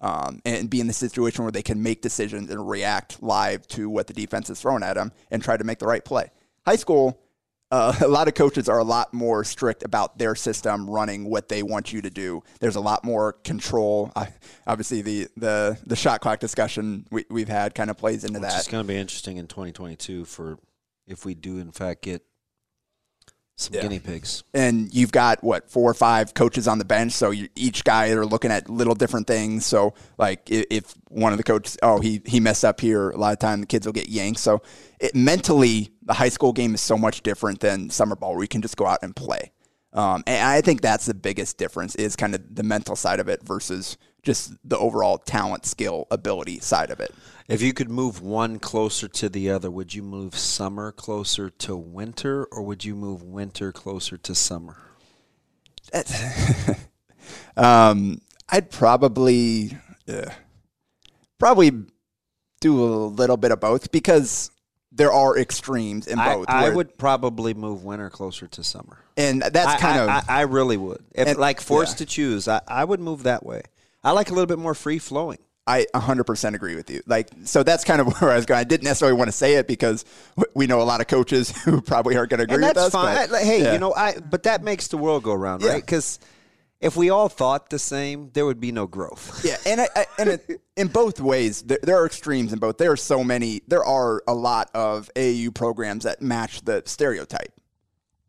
[0.00, 3.90] Um, and be in the situation where they can make decisions and react live to
[3.90, 6.30] what the defense is throwing at them and try to make the right play.
[6.64, 7.20] High school,
[7.70, 11.48] uh, a lot of coaches are a lot more strict about their system running what
[11.48, 12.42] they want you to do.
[12.60, 14.12] There's a lot more control.
[14.16, 14.28] I,
[14.66, 18.48] obviously, the, the the shot clock discussion we, we've had kind of plays into Which
[18.60, 20.58] It's going to be interesting in 2022 for
[21.06, 22.22] if we do in fact get
[23.60, 23.82] some Yeah.
[23.82, 24.44] guinea pigs.
[24.54, 28.10] and you've got what four or five coaches on the bench so you, each guy
[28.10, 31.98] are looking at little different things so like if, if one of the coaches oh
[32.00, 34.62] he he messed up here a lot of time the kids will get yanked so
[35.00, 38.48] it mentally the high school game is so much different than summer ball where you
[38.48, 39.50] can just go out and play
[39.92, 43.28] um, and i think that's the biggest difference is kind of the mental side of
[43.28, 47.12] it versus just the overall talent skill ability side of it
[47.48, 51.74] If you could move one closer to the other, would you move summer closer to
[51.76, 54.76] winter, or would you move winter closer to summer?
[57.56, 59.76] Um, I'd probably,
[60.08, 60.30] uh,
[61.38, 61.72] probably
[62.60, 64.50] do a little bit of both because
[64.92, 66.46] there are extremes in both.
[66.48, 68.98] I where- would probably move winter closer to summer.
[69.16, 71.04] and that's I- kind I, of I, I really would.
[71.14, 72.06] If And- like forced yeah.
[72.06, 73.62] to choose, I, I would move that way.
[74.04, 75.38] I like a little bit more free flowing.
[75.68, 77.02] I 100% agree with you.
[77.06, 78.58] Like, so that's kind of where I was going.
[78.60, 80.04] I didn't necessarily want to say it because
[80.54, 82.92] we know a lot of coaches who probably aren't going to agree and with us.
[82.92, 83.28] fine.
[83.28, 83.72] but- hey, yeah.
[83.74, 85.72] you know, I but that makes the world go round, Yeah.
[85.72, 85.84] right?
[85.84, 86.18] Because
[86.80, 89.40] if we all thought the same, there would be no growth.
[89.44, 92.78] Yeah, and I, I, and it, in both ways, there, there are extremes in both.
[92.78, 93.62] There are so many.
[93.66, 97.52] There are a lot of AAU programs that match the stereotype.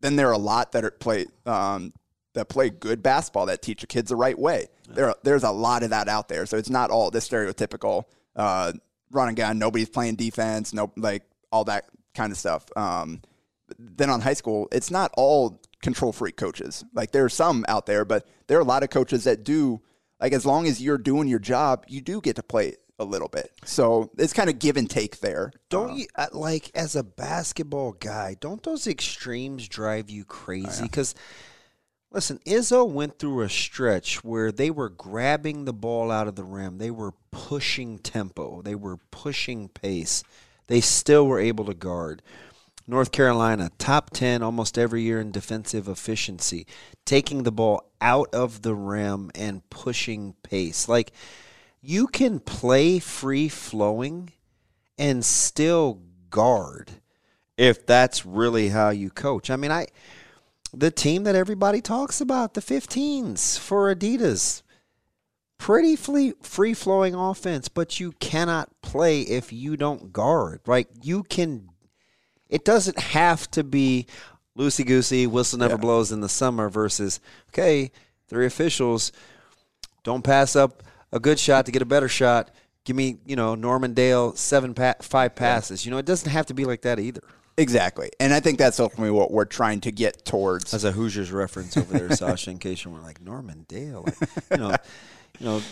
[0.00, 1.92] Then there are a lot that are play um,
[2.34, 4.66] that play good basketball that teach the kids the right way.
[4.94, 6.46] There, there's a lot of that out there.
[6.46, 8.04] So it's not all the stereotypical
[8.36, 8.72] uh,
[9.10, 9.58] run and gun.
[9.58, 10.72] Nobody's playing defense.
[10.72, 11.22] No, like
[11.52, 12.66] all that kind of stuff.
[12.76, 13.22] Um,
[13.78, 16.84] then on high school, it's not all control freak coaches.
[16.92, 19.80] Like there are some out there, but there are a lot of coaches that do
[20.20, 23.28] like as long as you're doing your job, you do get to play a little
[23.28, 23.50] bit.
[23.64, 25.52] So it's kind of give and take there.
[25.70, 28.36] Don't you uh, like as a basketball guy?
[28.38, 30.82] Don't those extremes drive you crazy?
[30.82, 31.14] Because
[32.12, 36.44] listen, Izzo went through a stretch where they were grabbing the ball out of the
[36.44, 40.22] rim, they were pushing tempo, they were pushing pace.
[40.66, 42.22] They still were able to guard.
[42.86, 46.64] North Carolina, top 10 almost every year in defensive efficiency,
[47.04, 50.88] taking the ball out of the rim and pushing pace.
[50.88, 51.12] Like,
[51.80, 54.30] you can play free flowing
[54.96, 56.92] and still guard
[57.56, 59.50] if that's really how you coach.
[59.50, 59.86] I mean, I
[60.72, 64.62] the team that everybody talks about, the 15s for Adidas,
[65.58, 70.60] pretty free free flowing offense, but you cannot play if you don't guard.
[70.66, 70.88] Right?
[71.02, 71.68] You can
[72.48, 74.06] it doesn't have to be
[74.58, 77.90] loosey goosey, whistle never blows in the summer versus okay,
[78.28, 79.12] three officials
[80.02, 82.50] don't pass up a good shot to get a better shot.
[82.84, 85.84] Give me, you know, Norman Dale seven pa- five passes.
[85.84, 87.22] You know, it doesn't have to be like that either.
[87.60, 88.10] Exactly.
[88.18, 90.72] And I think that's ultimately what we're trying to get towards.
[90.72, 94.30] As a Hoosiers reference over there, Sasha, in case you were like Norman Dale, like,
[94.50, 94.76] you know,
[95.38, 95.62] you know,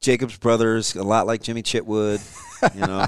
[0.00, 2.20] Jacob's brothers, a lot like Jimmy Chitwood.
[2.74, 3.06] You know,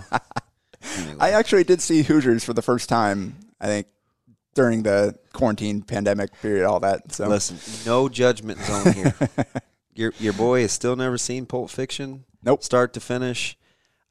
[0.99, 1.17] Anyway.
[1.21, 3.87] I actually did see Hoosiers for the first time, I think,
[4.55, 7.13] during the quarantine pandemic period, all that.
[7.13, 9.15] So listen, no judgment zone here.
[9.95, 12.25] your your boy has still never seen Pulp Fiction.
[12.43, 12.63] Nope.
[12.63, 13.57] start to finish.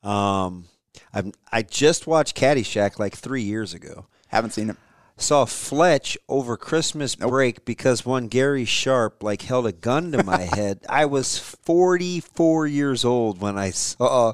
[0.03, 0.65] Um,
[1.13, 4.07] I I just watched Caddyshack like three years ago.
[4.31, 4.77] Haven't seen it.
[5.17, 10.41] saw Fletch over Christmas break because one Gary Sharp like held a gun to my
[10.55, 10.79] head.
[10.89, 14.33] I was 44 years old when I saw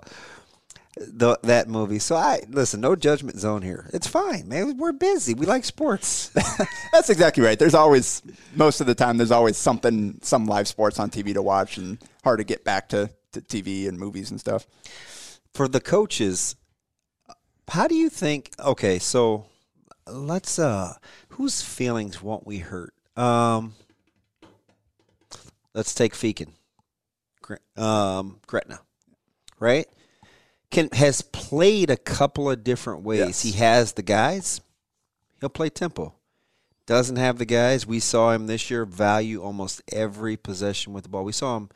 [0.96, 2.00] the, that movie.
[2.00, 3.90] So I listen, no judgment zone here.
[3.94, 4.78] It's fine, man.
[4.78, 5.34] We're busy.
[5.34, 6.30] We like sports.
[6.92, 7.60] That's exactly right.
[7.60, 8.22] There's always,
[8.56, 11.98] most of the time, there's always something, some live sports on TV to watch, and
[12.24, 14.66] hard to get back to, to TV and movies and stuff.
[15.54, 16.56] For the coaches,
[17.70, 18.52] How do you think?
[18.60, 19.46] Okay, so
[20.10, 20.60] let's.
[20.60, 20.94] uh
[21.30, 22.94] Whose feelings won't we hurt?
[23.16, 23.74] Um,
[25.74, 26.50] let's take Fekin,
[27.76, 28.80] um, Gretna,
[29.60, 29.88] right?
[30.70, 33.20] Can has played a couple of different ways.
[33.20, 33.42] Yes.
[33.42, 34.62] He has the guys.
[35.40, 36.14] He'll play tempo.
[36.86, 37.86] Doesn't have the guys.
[37.86, 41.24] We saw him this year value almost every possession with the ball.
[41.24, 41.70] We saw him.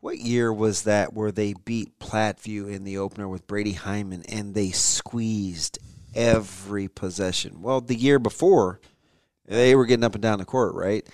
[0.00, 4.52] What year was that where they beat Platteview in the opener with Brady Hyman and
[4.54, 5.78] they squeezed
[6.14, 7.62] every possession?
[7.62, 8.80] Well, the year before,
[9.46, 11.06] they were getting up and down the court, right?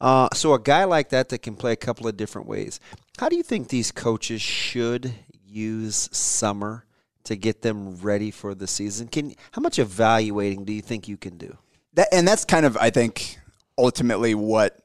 [0.00, 2.80] Uh, so a guy like that that can play a couple of different ways.
[3.18, 5.14] How do you think these coaches should
[5.46, 6.84] use summer
[7.24, 9.08] to get them ready for the season?
[9.08, 11.56] Can how much evaluating do you think you can do?
[11.94, 13.38] that, and that's kind of I think
[13.78, 14.78] ultimately what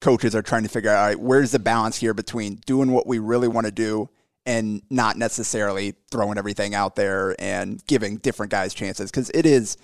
[0.00, 0.98] coaches are trying to figure out.
[0.98, 4.08] All right, where's the balance here between doing what we really want to do
[4.46, 9.76] and not necessarily throwing everything out there and giving different guys chances because it is.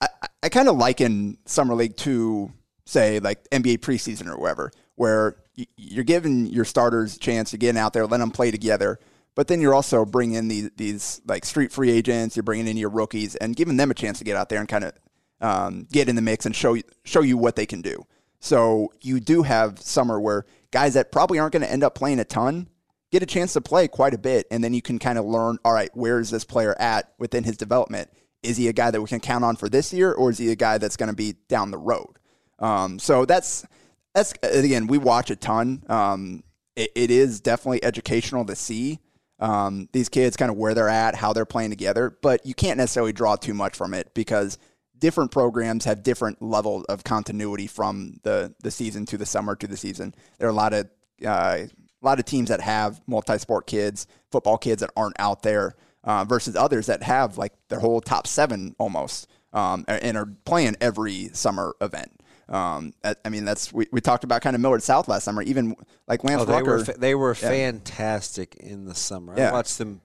[0.00, 0.08] I,
[0.44, 2.52] I kind of liken summer league to
[2.86, 5.36] say like NBA preseason or whatever, where
[5.76, 8.98] you're giving your starters a chance, to get out there, letting them play together.
[9.34, 12.36] But then you're also bringing in these, these like street free agents.
[12.36, 14.68] You're bringing in your rookies and giving them a chance to get out there and
[14.68, 14.92] kind of
[15.40, 18.04] um, get in the mix and show show you what they can do.
[18.40, 22.20] So you do have summer where guys that probably aren't going to end up playing
[22.20, 22.68] a ton
[23.10, 25.58] get a chance to play quite a bit, and then you can kind of learn.
[25.64, 28.10] All right, where is this player at within his development?
[28.42, 30.50] Is he a guy that we can count on for this year, or is he
[30.50, 32.18] a guy that's going to be down the road?
[32.58, 33.66] Um, so that's
[34.14, 35.84] that's again, we watch a ton.
[35.88, 36.42] Um,
[36.76, 39.00] it, it is definitely educational to see
[39.40, 42.78] um, these kids kind of where they're at, how they're playing together, but you can't
[42.78, 44.58] necessarily draw too much from it because
[44.98, 49.66] different programs have different level of continuity from the the season to the summer to
[49.66, 50.14] the season.
[50.38, 50.88] There are a lot of
[51.24, 51.58] uh,
[52.00, 56.24] a lot of teams that have multi-sport kids, football kids that aren't out there, uh,
[56.24, 61.28] versus others that have like their whole top seven almost, um, and are playing every
[61.32, 62.12] summer event.
[62.48, 65.42] Um, I mean, that's we, we talked about kind of Millard South last summer.
[65.42, 69.34] Even like Lance Oh, they Rucker, were fa- they were fantastic in the summer.
[69.38, 70.00] I watched them.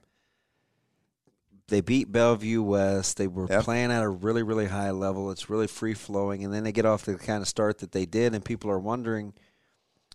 [1.68, 3.16] They beat Bellevue West.
[3.16, 5.30] They were playing at a really really high level.
[5.30, 8.04] It's really free flowing, and then they get off the kind of start that they
[8.04, 9.32] did, and people are wondering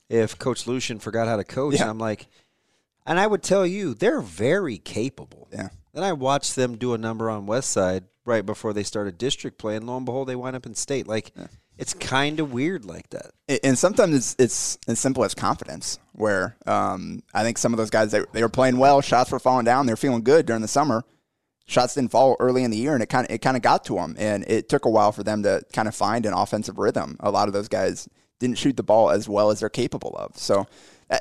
[0.10, 1.76] if Coach Lucian forgot how to coach.
[1.76, 1.82] Yeah.
[1.84, 2.28] And I'm like,
[3.06, 5.48] and I would tell you they're very capable.
[5.52, 5.70] Yeah.
[5.94, 9.58] Then I watched them do a number on West Side right before they started district
[9.58, 11.08] play, and lo and behold, they wind up in state.
[11.08, 11.32] Like,
[11.80, 13.32] it's kind of weird like that.
[13.48, 15.98] And- and sometimes it's, it's as simple as confidence.
[16.14, 19.40] Where um, I think some of those guys they, they were playing well, shots were
[19.40, 21.06] falling down, they're feeling good during the summer.
[21.66, 23.86] Shots didn't fall early in the year, and it kind of it kind of got
[23.86, 26.78] to them, and it took a while for them to kind of find an offensive
[26.78, 27.16] rhythm.
[27.20, 30.38] A lot of those guys didn't shoot the ball as well as they're capable of.
[30.38, 30.66] So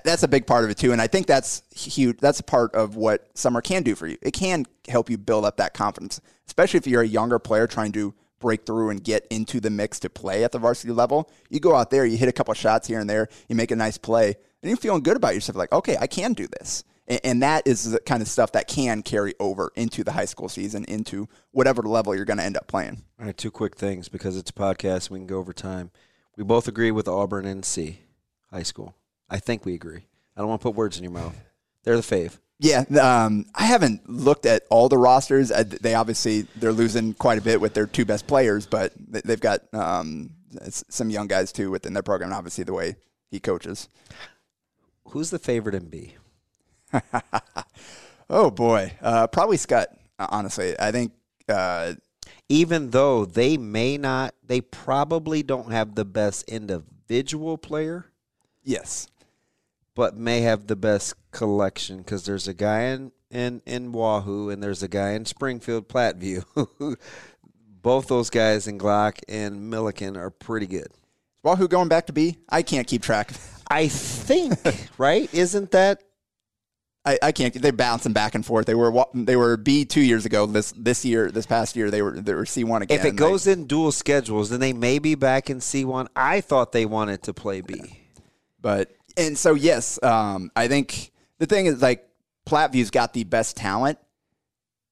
[0.05, 2.19] that's a big part of it too, and I think that's huge.
[2.19, 4.19] That's a part of what summer can do for you.
[4.21, 7.93] It can help you build up that confidence, especially if you're a younger player trying
[7.93, 11.31] to break through and get into the mix to play at the varsity level.
[11.49, 13.77] You go out there, you hit a couple shots here and there, you make a
[13.77, 15.57] nice play, and you're feeling good about yourself.
[15.57, 16.85] Like, okay, I can do this.
[17.09, 20.27] And, and that is the kind of stuff that can carry over into the high
[20.27, 23.03] school season, into whatever level you're going to end up playing.
[23.19, 25.11] All right, two quick things because it's a podcast.
[25.11, 25.91] We can go over time.
[26.39, 27.97] We both agree with Auburn NC
[28.53, 28.95] high school.
[29.29, 30.05] I think we agree.
[30.37, 31.37] I don't want to put words in your mouth.
[31.83, 32.39] They're the fave.
[32.61, 35.51] Yeah, um, I haven't looked at all the rosters.
[35.51, 39.21] Uh, They obviously they're losing quite a bit with their two best players, but they-
[39.25, 40.31] they've got um,
[40.71, 42.33] some young guys too within their program.
[42.33, 42.95] Obviously, the way
[43.33, 43.89] he coaches.
[45.09, 46.15] Who's the favorite in B?
[48.31, 49.89] Oh boy, uh, probably Scott.
[50.19, 51.13] uh, Honestly, I think
[51.49, 51.95] uh,
[52.49, 58.07] Even though they may not, they probably don't have the best individual player,
[58.63, 59.09] yes.
[59.95, 64.63] but may have the best collection because there's a guy in, in, in Wahoo and
[64.63, 66.45] there's a guy in Springfield Platteview.
[67.83, 70.89] Both those guys in Glock and Milliken are pretty good.
[71.43, 72.39] Wahoo going back to B.
[72.49, 73.33] I can't keep track.
[73.71, 74.59] I think,
[74.99, 75.33] right?
[75.33, 76.03] Isn't that
[77.09, 77.55] I, I can't.
[77.55, 78.67] They're bouncing back and forth.
[78.67, 80.45] They were they were B two years ago.
[80.45, 82.99] This this year, this past year, they were they were C one again.
[82.99, 86.09] if it goes in dual schedules, then they may be back in C1.
[86.15, 88.01] I thought they wanted to play B.
[88.61, 92.07] But and so yes, um, I think the thing is like
[92.47, 93.99] Platteview's got the best talent.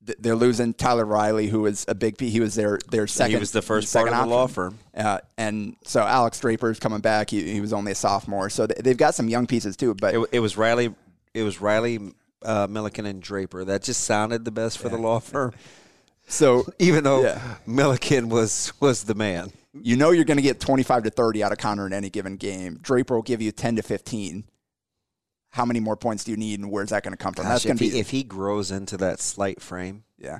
[0.00, 2.30] They're losing Tyler Riley, who was a big P.
[2.30, 3.32] He was their their second.
[3.32, 4.78] He was the first part second of the law firm.
[4.96, 7.28] Uh, and so Alex Draper's coming back.
[7.28, 9.94] He, he was only a sophomore, so they, they've got some young pieces too.
[9.94, 10.94] But It, it was Riley.
[11.36, 11.98] It was Riley,
[12.42, 13.64] uh, Milliken, and Draper.
[13.64, 15.52] That just sounded the best for the law firm,
[16.26, 17.40] so even though Yeah.
[17.66, 19.52] Milliken was was the man.
[19.74, 22.36] you know you're going to get 25 to 30 out of Connor in any given
[22.36, 22.78] game.
[22.80, 24.44] Draper will give you 10 to 15.
[25.50, 27.44] How many more points do you need, and where's that going to come from?
[27.44, 30.38] Gosh, That's going if to he, be if he grows into that slight frame, yeah.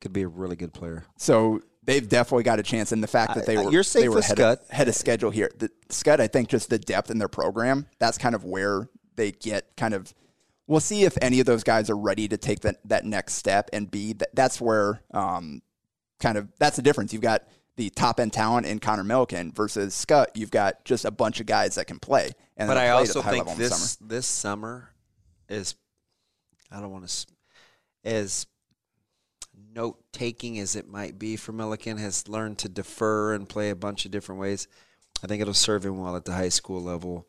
[0.00, 1.04] Could be a really good player.
[1.16, 2.92] So they've definitely got a chance.
[2.92, 4.58] And the fact that they were they were Scott.
[4.60, 5.50] Of, ahead of schedule here.
[5.58, 7.86] The, Scott, I think, just the depth in their program.
[7.98, 10.12] That's kind of where they get kind of.
[10.66, 13.70] We'll see if any of those guys are ready to take that that next step
[13.72, 14.14] and be.
[14.14, 15.62] That, that's where um,
[16.20, 17.12] kind of that's the difference.
[17.12, 17.46] You've got
[17.76, 20.30] the top end talent in Connor Milliken versus Scott.
[20.34, 22.30] You've got just a bunch of guys that can play.
[22.56, 24.08] And but I also think level in the this summer.
[24.08, 24.90] this summer
[25.48, 25.74] is
[26.70, 27.26] I don't want to
[28.04, 28.46] as
[29.74, 33.76] note taking as it might be for Milliken has learned to defer and play a
[33.76, 34.68] bunch of different ways.
[35.22, 37.26] I think it'll serve him well at the high school level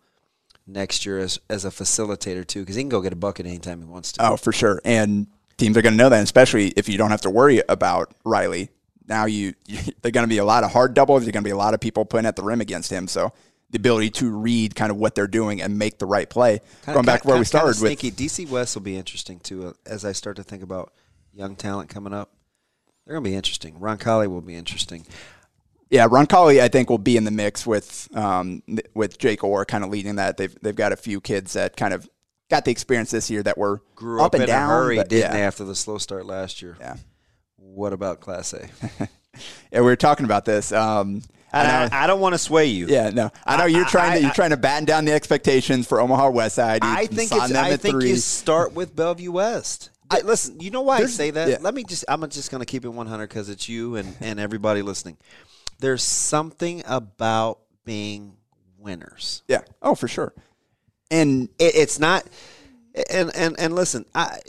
[0.68, 3.80] next year as as a facilitator too, because he can go get a bucket anytime
[3.80, 4.32] he wants to.
[4.32, 4.82] Oh, for sure.
[4.84, 8.14] And teams are going to know that, especially if you don't have to worry about
[8.24, 8.70] Riley.
[9.08, 11.24] Now you, you they're going to be a lot of hard doubles.
[11.24, 13.08] There's going to be a lot of people putting at the rim against him.
[13.08, 13.34] So
[13.72, 16.60] the ability to read kind of what they're doing and make the right play.
[16.84, 18.16] Kinda- Going back to where we started kinda with.
[18.18, 20.94] DC West will be interesting too uh, as I start to think about
[21.34, 22.32] young talent coming up.
[23.06, 23.76] They're going to be interesting.
[23.76, 25.06] Roncalli will be interesting.
[25.90, 29.84] Yeah, Roncalli, I think will be in the mix with um, with Jake Orr kind
[29.84, 30.38] of leading that.
[30.38, 32.10] They've they've got a few kids that kind of
[32.50, 34.70] got the experience this year that were Grew up, and in down.
[34.70, 36.76] hurry, but didn't yeah, they, after the slow start last year?
[36.80, 36.96] Yeah.
[37.58, 38.68] What about Class A?
[39.00, 40.72] yeah, we were talking about this.
[40.72, 41.22] Um,
[41.54, 42.88] And I I, I don't want to sway you.
[42.88, 45.86] yeah, no, I know you're I- trying to you're trying to batten down the expectations
[45.88, 46.84] for Omaha West Side.
[46.84, 47.52] You I think it's.
[47.54, 48.10] I think three.
[48.10, 49.92] you start with Bellevue West.
[50.10, 51.48] I, listen, you know why I say that?
[51.50, 51.58] yeah.
[51.62, 52.06] Let me just.
[52.08, 55.18] I'm just going to keep it 100 because it's you and and everybody listening.
[55.86, 58.38] There's something about being
[58.80, 59.44] winners.
[59.48, 59.62] Yeah.
[59.84, 60.34] Oh, for sure.
[61.12, 62.26] And It, it's not.
[63.08, 64.40] And and and listen, I.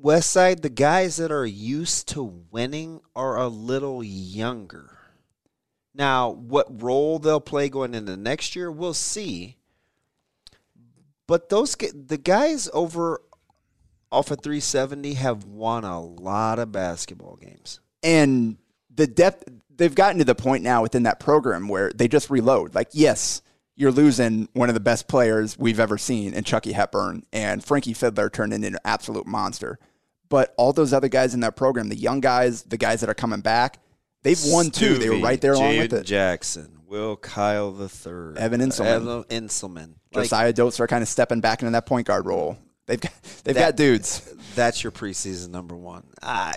[0.00, 4.98] West Side, the guys that are used to winning are a little younger.
[5.94, 9.58] Now, what role they'll play going into next year, we'll see.
[11.28, 13.20] But those the guys over
[14.10, 17.78] off of 370 have won a lot of basketball games.
[18.02, 18.56] and
[18.94, 22.74] the depth they've gotten to the point now within that program where they just reload.
[22.74, 23.42] Like, yes,
[23.74, 27.94] you're losing one of the best players we've ever seen in Chucky Hepburn, and Frankie
[27.94, 29.78] Fidler turned into an absolute monster.
[30.28, 33.14] But all those other guys in that program, the young guys, the guys that are
[33.14, 33.78] coming back,
[34.22, 34.98] they've won too.
[34.98, 36.04] They were right there along with Jaden it.
[36.06, 38.86] Jackson, Will Kyle the third, Evan Inselman.
[38.86, 39.94] Evan Inselman.
[40.14, 42.58] Like, Josiah Dotzler kind of stepping back into that point guard role.
[42.86, 43.12] They've got
[43.44, 44.20] they've That- got dudes.
[44.54, 46.04] that's your preseason number one.
[46.22, 46.54] I,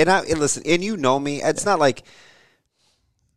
[0.00, 1.42] and I and listen, and you know me.
[1.42, 2.02] It's not like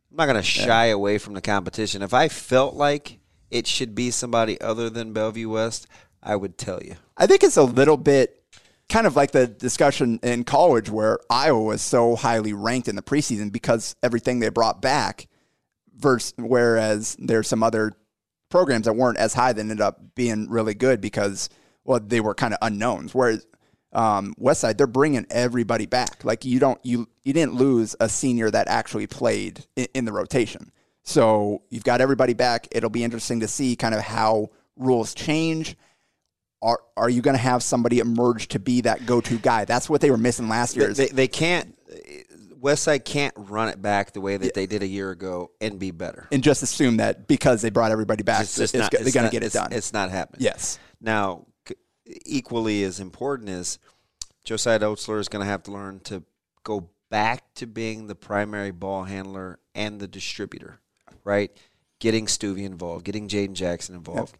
[0.09, 2.01] I'm not going to shy away from the competition.
[2.01, 3.19] If I felt like
[3.51, 5.87] it should be somebody other than Bellevue West,
[6.21, 6.95] I would tell you.
[7.17, 8.41] I think it's a little bit
[8.89, 13.01] kind of like the discussion in college where Iowa was so highly ranked in the
[13.01, 15.27] preseason because everything they brought back,
[15.95, 17.91] versus whereas there's some other
[18.49, 21.49] programs that weren't as high that ended up being really good because
[21.83, 23.13] well they were kind of unknowns.
[23.13, 23.45] Whereas
[23.93, 26.23] um, Westside they're bringing everybody back.
[26.25, 30.11] Like you don't you you didn't lose a senior that actually played in, in the
[30.13, 30.71] rotation.
[31.03, 32.67] So you've got everybody back.
[32.71, 35.75] It'll be interesting to see kind of how rules change
[36.61, 39.65] are are you going to have somebody emerge to be that go to guy?
[39.65, 40.93] That's what they were missing last year.
[40.93, 41.77] They, they, they can't.
[42.61, 45.91] Westside can't run it back the way that they did a year ago and be
[45.91, 46.29] better.
[46.31, 49.25] and just assume that because they brought everybody back, It's it's not- it's they're going
[49.25, 49.73] to get it done.
[49.73, 50.41] It's not happening.
[50.41, 50.79] yes.
[51.01, 51.45] Now,
[52.05, 53.79] equally as important is
[54.43, 56.23] Josiah Dotzler is going to have to learn to
[56.63, 60.79] go back to being the primary ball handler and the distributor,
[61.23, 61.51] right?
[61.99, 64.35] Getting Stuvie involved, getting Jaden Jackson involved,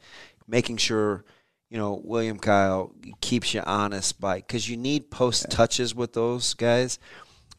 [0.47, 1.23] making sure
[1.69, 6.53] you know William Kyle keeps you honest by because you need post touches with those
[6.53, 6.99] guys,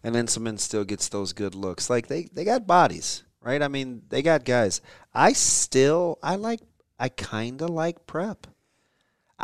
[0.02, 1.88] and Inselman still gets those good looks.
[1.88, 3.62] Like they they got bodies, right?
[3.62, 4.80] I mean, they got guys.
[5.14, 6.60] I still I like
[6.98, 8.46] I kind of like prep.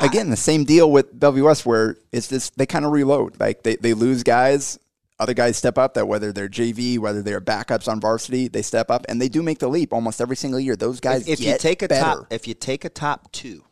[0.01, 3.39] Again, the same deal with Bellevue West, where it's just they kind of reload.
[3.39, 4.79] Like they, they lose guys,
[5.19, 5.95] other guys step up.
[5.95, 9.43] That whether they're JV, whether they're backups on varsity, they step up and they do
[9.43, 10.77] make the leap almost every single year.
[10.77, 12.21] Those guys if, if you take a better.
[12.21, 13.65] top if you take a top two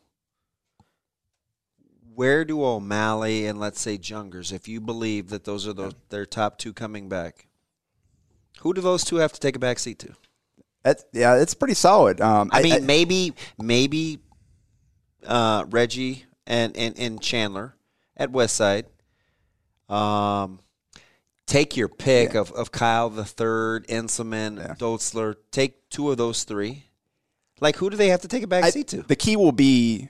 [2.19, 6.27] where do o'malley and let's say jungers if you believe that those are those their
[6.27, 7.47] top two coming back
[8.59, 10.17] who do those two have to take a back seat to
[10.83, 12.21] That's, yeah, it's pretty solid.
[12.21, 14.19] Um, i, mean maybe maybe
[15.27, 17.75] uh, reggie and, and and chandler
[18.17, 18.85] at westside
[19.89, 20.61] um
[21.47, 24.75] take your pick of, of kyle the third inselman Yeah.
[24.75, 26.85] dotzler take two of those three.
[27.61, 29.03] Like who do they have to take a back I- seat to?
[29.03, 30.09] the key will be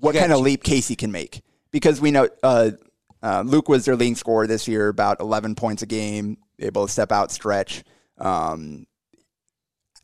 [0.00, 0.44] what kind of you.
[0.44, 1.42] leap Casey can make.
[1.72, 2.70] Because we know uh,
[3.22, 6.92] uh, Luke was their leading scorer this year, about 11 points a game, able to
[6.92, 7.82] step out, stretch.
[8.16, 8.86] Um,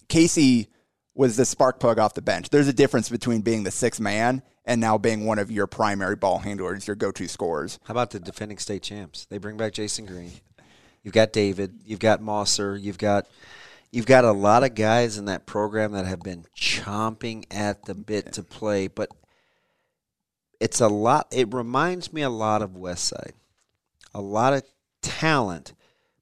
[0.09, 0.69] Casey
[1.15, 2.51] was the spark plug off the bench.
[2.51, 6.17] There's a difference between being the sixth man and now being one of your primary
[6.17, 7.79] ball handlers, your go-to scorers.
[7.85, 9.27] How about the defending state champs?
[9.27, 10.33] They bring back Jason Green.
[11.03, 11.81] You've got David.
[11.85, 12.81] You've got Mosser.
[12.81, 13.27] You've got
[13.93, 17.95] you've got a lot of guys in that program that have been chomping at the
[17.95, 19.11] bit to play, but
[20.59, 21.29] it's a lot.
[21.31, 23.33] It reminds me a lot of Westside.
[24.15, 24.63] A lot of
[25.03, 25.75] talent,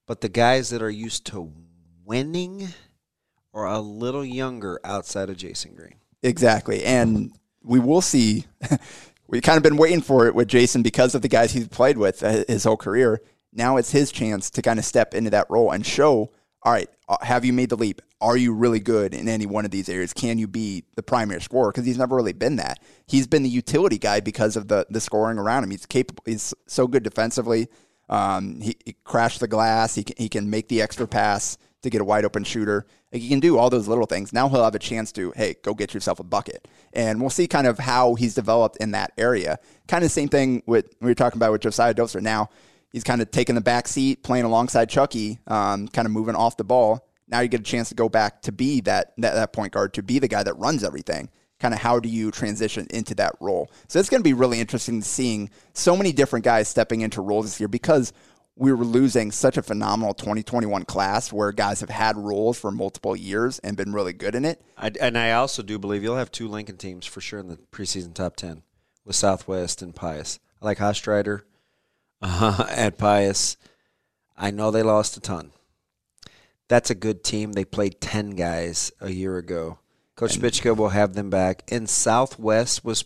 [0.07, 1.53] but the guys that are used to
[2.05, 2.69] winning
[3.55, 5.95] are a little younger outside of Jason Green.
[6.23, 6.85] Exactly.
[6.85, 7.33] And
[7.63, 8.47] we will see.
[9.29, 11.97] We've kind of been waiting for it with Jason because of the guys he's played
[11.97, 13.23] with uh, his whole career.
[13.53, 16.33] Now it's his chance to kind of step into that role and show,
[16.63, 18.03] all right, uh, have you made the leap?
[18.21, 20.13] Are you really good in any one of these areas?
[20.13, 21.73] Can you be the primary scorer?
[21.73, 22.79] Because he's never really been that.
[23.07, 25.71] He's been the utility guy because of the the scoring around him.
[25.71, 26.23] He's capable.
[26.25, 27.69] He's so good defensively.
[28.09, 29.95] Um, he, he crashed the glass.
[29.95, 32.87] He can, he can make the extra pass to get a wide open shooter.
[33.13, 34.33] Like he can do all those little things.
[34.33, 36.67] Now he'll have a chance to, hey, go get yourself a bucket.
[36.93, 39.59] And we'll see kind of how he's developed in that area.
[39.87, 42.23] Kind of the same thing with we were talking about with Josiah Dotzler.
[42.23, 42.49] Now
[42.91, 46.57] he's kind of taking the back seat, playing alongside Chucky, um, kind of moving off
[46.57, 47.07] the ball.
[47.29, 49.95] Now you get a chance to go back to be that, that, that point guard,
[49.95, 51.29] to be the guy that runs everything.
[51.61, 53.71] Kind of how do you transition into that role?
[53.87, 57.47] So it's going to be really interesting seeing so many different guys stepping into roles
[57.47, 58.13] this year because
[58.57, 63.17] we were losing such a phenomenal 2021 class where guys have had roles for multiple
[63.17, 64.61] years and been really good in it.
[64.77, 67.57] I, and I also do believe you'll have two Lincoln teams for sure in the
[67.73, 68.63] preseason top 10
[69.05, 70.39] with Southwest and Pius.
[70.61, 71.43] I like Hastreiter
[72.21, 73.57] uh, at Pius.
[74.37, 75.53] I know they lost a ton.
[76.69, 77.53] That's a good team.
[77.53, 79.79] They played 10 guys a year ago.
[80.15, 81.65] Coach Spichka will have them back.
[81.71, 83.05] And Southwest was,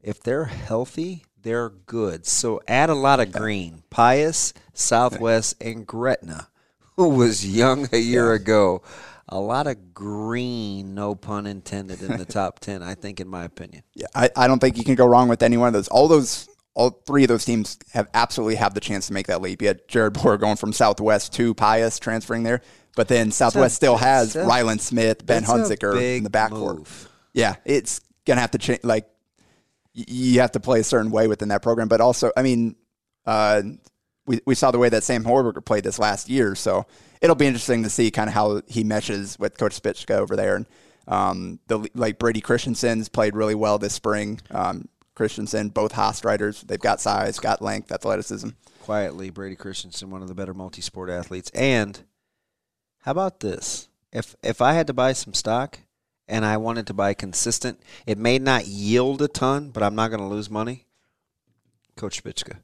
[0.00, 2.26] if they're healthy, they're good.
[2.26, 3.84] So add a lot of green.
[3.88, 6.48] Pius, Southwest, and Gretna,
[6.96, 8.40] who was young a year yeah.
[8.40, 8.82] ago.
[9.28, 13.44] A lot of green, no pun intended, in the top 10, I think, in my
[13.44, 13.84] opinion.
[13.94, 15.86] Yeah, I, I don't think you can go wrong with any one of those.
[15.88, 19.40] All those all three of those teams have absolutely have the chance to make that
[19.40, 19.62] leap.
[19.62, 22.60] You had Jared Boer going from Southwest to Pius transferring there,
[22.96, 26.78] but then Southwest a, still has Ryland Smith, Ben Hunziker in the backcourt.
[26.78, 27.08] Move.
[27.32, 28.80] Yeah, it's gonna have to change.
[28.82, 29.08] Like
[29.96, 32.76] you have to play a certain way within that program, but also, I mean,
[33.24, 33.62] uh,
[34.26, 36.86] we we saw the way that Sam Horberger played this last year, so
[37.20, 40.56] it'll be interesting to see kind of how he meshes with Coach Spichka over there.
[40.56, 40.66] And
[41.08, 44.40] um, the like Brady Christensen's played really well this spring.
[44.50, 48.50] Um, Christensen, both Hastreiters, They've got size, got length, athleticism.
[48.82, 51.50] Quietly, Brady Christensen, one of the better multi-sport athletes.
[51.54, 52.02] And
[52.98, 53.88] how about this?
[54.12, 55.78] If if I had to buy some stock
[56.28, 60.08] and I wanted to buy consistent, it may not yield a ton, but I'm not
[60.08, 60.86] going to lose money.
[61.96, 62.58] Coach Spichka.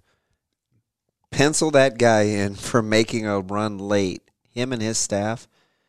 [1.30, 4.22] Pencil that guy in for making a run late.
[4.50, 5.48] Him and his staff.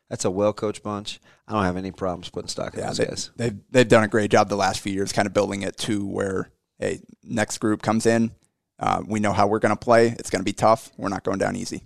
[0.10, 1.20] That's a well coached bunch.
[1.48, 3.32] I don't have any problems putting stock in yeah, those they, guys.
[3.36, 6.06] They've they've done a great job the last few years, kind of building it to
[6.06, 8.32] where hey, next group comes in.
[8.80, 10.08] Uh, we know how we're going to play.
[10.08, 10.92] It's going to be tough.
[10.98, 11.84] We're not going down easy.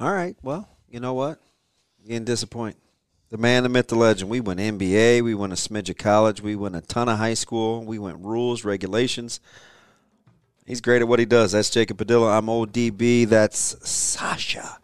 [0.00, 0.36] All right.
[0.42, 1.40] Well, you know what?
[2.02, 2.76] You can disappoint.
[3.30, 4.30] The man, the myth, the legend.
[4.30, 5.22] We went NBA.
[5.22, 6.40] We went a smidge of college.
[6.40, 7.84] We went a ton of high school.
[7.84, 9.40] We went rules, regulations.
[10.66, 11.52] He's great at what he does.
[11.52, 12.36] That's Jacob Padilla.
[12.36, 13.26] I'm ODB.
[13.28, 14.78] That's Sasha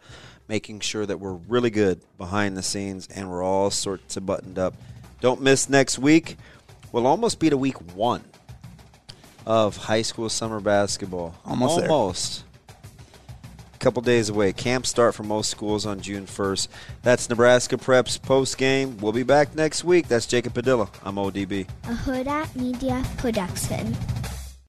[0.47, 4.59] making sure that we're really good behind the scenes and we're all sorts of buttoned
[4.59, 4.75] up.
[5.21, 6.37] Don't miss next week.
[6.91, 8.23] We'll almost be to week one
[9.45, 11.35] of high school summer basketball.
[11.45, 11.81] Almost.
[11.81, 12.44] Almost.
[13.85, 14.51] Couple days away.
[14.51, 16.69] Camp start for most schools on June 1st.
[17.03, 18.97] That's Nebraska Preps post game.
[18.97, 20.07] We'll be back next week.
[20.07, 20.89] That's Jacob Padilla.
[21.03, 21.67] I'm ODB.
[21.83, 23.95] A Hurrdat Media Production.